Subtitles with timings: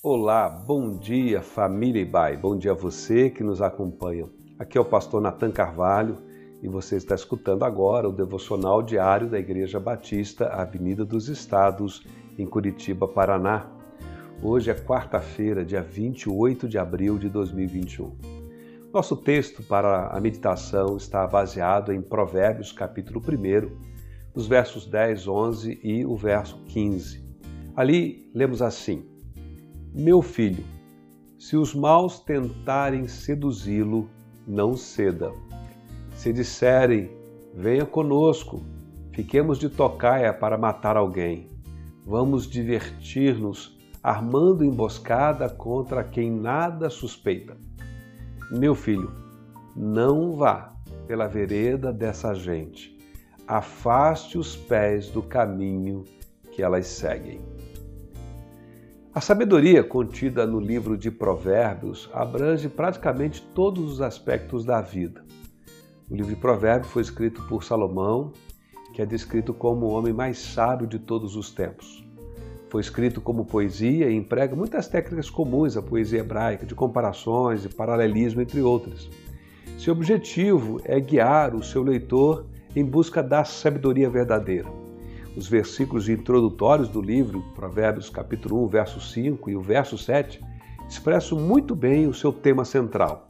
[0.00, 4.28] Olá, bom dia família Ibai, bom dia a você que nos acompanha.
[4.56, 6.18] Aqui é o pastor Natan Carvalho
[6.62, 12.06] e você está escutando agora o devocional diário da Igreja Batista Avenida dos Estados,
[12.38, 13.66] em Curitiba, Paraná.
[14.40, 18.16] Hoje é quarta-feira, dia 28 de abril de 2021.
[18.94, 23.68] Nosso texto para a meditação está baseado em Provérbios, capítulo 1,
[24.32, 27.20] os versos 10, 11 e o verso 15.
[27.74, 29.17] Ali lemos assim:
[29.98, 30.64] meu filho,
[31.36, 34.08] se os maus tentarem seduzi-lo,
[34.46, 35.32] não ceda.
[36.14, 37.10] Se disserem,
[37.52, 38.62] venha conosco,
[39.12, 41.48] fiquemos de tocaia para matar alguém.
[42.06, 47.56] Vamos divertir-nos armando emboscada contra quem nada suspeita.
[48.52, 49.10] Meu filho,
[49.74, 50.76] não vá
[51.08, 52.96] pela vereda dessa gente.
[53.48, 56.04] Afaste os pés do caminho
[56.52, 57.40] que elas seguem.
[59.14, 65.24] A sabedoria contida no livro de Provérbios abrange praticamente todos os aspectos da vida.
[66.10, 68.32] O livro de Provérbios foi escrito por Salomão,
[68.92, 72.06] que é descrito como o homem mais sábio de todos os tempos.
[72.68, 77.68] Foi escrito como poesia e emprega muitas técnicas comuns à poesia hebraica, de comparações e
[77.70, 79.08] paralelismo, entre outras.
[79.78, 82.44] Seu objetivo é guiar o seu leitor
[82.76, 84.77] em busca da sabedoria verdadeira.
[85.38, 90.44] Os versículos introdutórios do livro, Provérbios capítulo 1, verso 5 e o verso 7,
[90.88, 93.28] expressam muito bem o seu tema central.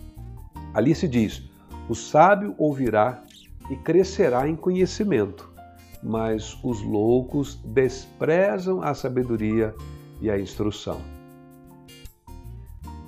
[0.73, 1.43] Ali se diz:
[1.87, 3.23] O sábio ouvirá
[3.69, 5.53] e crescerá em conhecimento,
[6.03, 9.75] mas os loucos desprezam a sabedoria
[10.19, 11.03] e a instrução.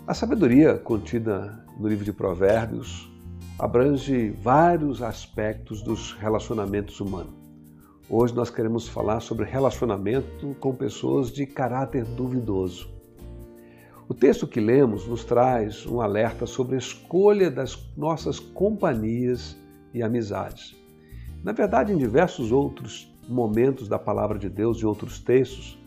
[0.06, 3.10] A sabedoria contida no livro de Provérbios
[3.58, 7.39] abrange vários aspectos dos relacionamentos humanos.
[8.12, 12.91] Hoje nós queremos falar sobre relacionamento com pessoas de caráter duvidoso.
[14.08, 19.56] O texto que lemos nos traz um alerta sobre a escolha das nossas companhias
[19.94, 20.76] e amizades.
[21.44, 25.78] Na verdade, em diversos outros momentos da palavra de Deus e outros textos,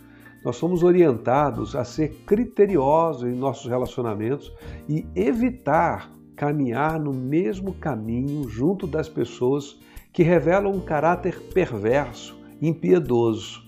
[0.46, 4.50] nós somos orientados a ser criteriosos em nossos relacionamentos
[4.88, 9.78] e evitar caminhar no mesmo caminho junto das pessoas
[10.14, 13.64] que revelam um caráter perverso, impiedoso.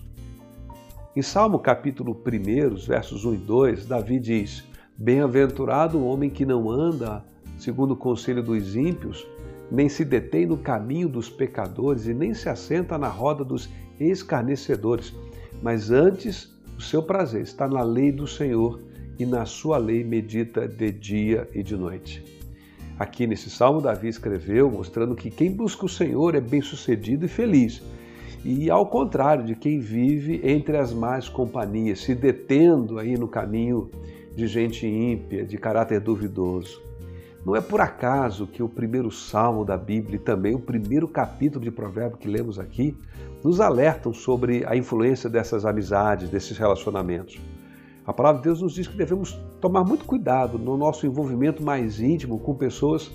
[1.16, 4.64] Em Salmo capítulo 1, versos 1 e 2, Davi diz:
[4.96, 7.24] Bem-aventurado o homem que não anda
[7.58, 9.26] segundo o conselho dos ímpios,
[9.72, 13.68] nem se detém no caminho dos pecadores e nem se assenta na roda dos
[13.98, 15.12] escarnecedores,
[15.60, 18.80] mas antes o seu prazer está na lei do Senhor
[19.18, 22.45] e na sua lei medita de dia e de noite.
[22.98, 27.82] Aqui nesse salmo, Davi escreveu mostrando que quem busca o Senhor é bem-sucedido e feliz.
[28.42, 33.90] E ao contrário de quem vive entre as más companhias, se detendo aí no caminho
[34.34, 36.80] de gente ímpia, de caráter duvidoso.
[37.44, 41.64] Não é por acaso que o primeiro salmo da Bíblia e também o primeiro capítulo
[41.64, 42.96] de Provérbio que lemos aqui
[43.44, 47.38] nos alertam sobre a influência dessas amizades, desses relacionamentos.
[48.06, 52.00] A palavra de Deus nos diz que devemos tomar muito cuidado no nosso envolvimento mais
[52.00, 53.10] íntimo com pessoas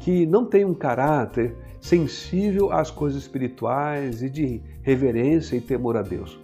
[0.00, 6.02] que não têm um caráter sensível às coisas espirituais e de reverência e temor a
[6.02, 6.38] Deus.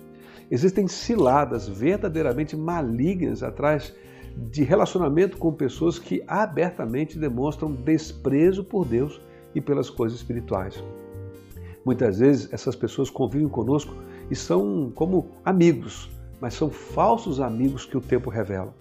[0.50, 3.94] Existem ciladas verdadeiramente malignas atrás
[4.36, 9.20] de relacionamento com pessoas que abertamente demonstram desprezo por Deus
[9.54, 10.82] e pelas coisas espirituais.
[11.84, 13.94] Muitas vezes essas pessoas convivem conosco
[14.30, 16.10] e são como amigos,
[16.42, 18.74] mas são falsos amigos que o tempo revela.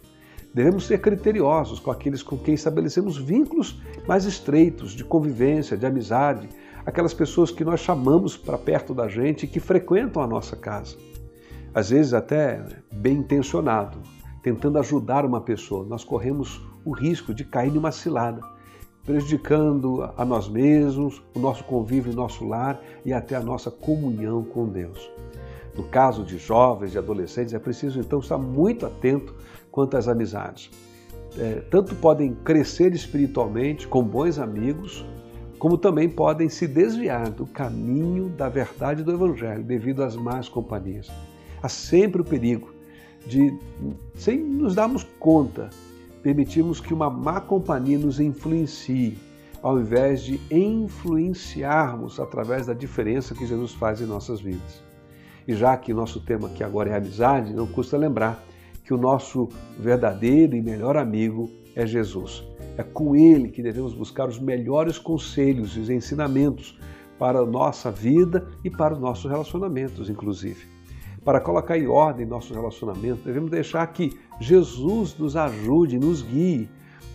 [0.51, 6.49] Devemos ser criteriosos com aqueles com quem estabelecemos vínculos mais estreitos de convivência, de amizade,
[6.83, 10.97] aquelas pessoas que nós chamamos para perto da gente e que frequentam a nossa casa.
[11.71, 13.99] Às vezes até bem intencionado,
[14.41, 18.41] tentando ajudar uma pessoa, nós corremos o risco de cair numa cilada,
[19.05, 24.43] prejudicando a nós mesmos, o nosso convívio em nosso lar e até a nossa comunhão
[24.43, 25.11] com Deus.
[25.75, 29.33] No caso de jovens e adolescentes, é preciso então estar muito atento
[29.71, 30.69] quanto às amizades.
[31.37, 35.05] É, tanto podem crescer espiritualmente com bons amigos,
[35.57, 41.09] como também podem se desviar do caminho da verdade do Evangelho devido às más companhias.
[41.63, 42.73] Há sempre o perigo
[43.25, 43.57] de,
[44.15, 45.69] sem nos darmos conta,
[46.21, 49.17] permitirmos que uma má companhia nos influencie,
[49.61, 54.90] ao invés de influenciarmos através da diferença que Jesus faz em nossas vidas.
[55.47, 58.43] E já que nosso tema aqui agora é amizade, não custa lembrar
[58.83, 59.49] que o nosso
[59.79, 62.43] verdadeiro e melhor amigo é Jesus.
[62.77, 66.79] É com ele que devemos buscar os melhores conselhos e ensinamentos
[67.17, 70.65] para a nossa vida e para os nossos relacionamentos, inclusive.
[71.23, 74.09] Para colocar em ordem nosso relacionamento, devemos deixar que
[74.39, 76.67] Jesus nos ajude, nos guie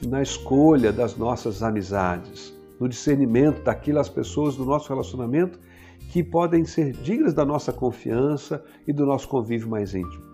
[0.06, 5.58] na escolha das nossas amizades, no discernimento daquelas pessoas do nosso relacionamento
[6.10, 10.24] que podem ser dignas da nossa confiança e do nosso convívio mais íntimo.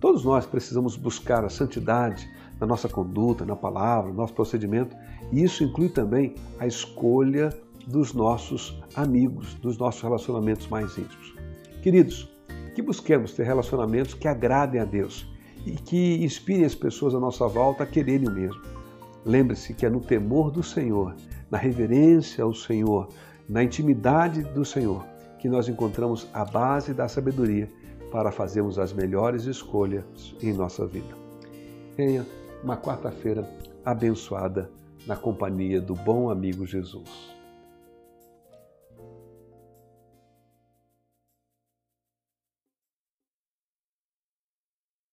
[0.00, 2.28] Todos nós precisamos buscar a santidade
[2.58, 4.96] na nossa conduta, na palavra, no nosso procedimento,
[5.30, 7.50] e isso inclui também a escolha
[7.86, 11.34] dos nossos amigos, dos nossos relacionamentos mais íntimos.
[11.82, 12.28] Queridos,
[12.74, 15.26] que busquemos ter relacionamentos que agradem a Deus
[15.66, 18.60] e que inspirem as pessoas à nossa volta a quererem o mesmo.
[19.24, 21.14] Lembre-se que é no temor do Senhor,
[21.50, 23.08] na reverência ao Senhor,
[23.52, 25.04] na intimidade do Senhor,
[25.38, 27.70] que nós encontramos a base da sabedoria
[28.10, 31.14] para fazermos as melhores escolhas em nossa vida.
[31.94, 32.26] Tenha
[32.64, 33.46] uma quarta-feira
[33.84, 34.70] abençoada
[35.06, 37.36] na companhia do bom amigo Jesus.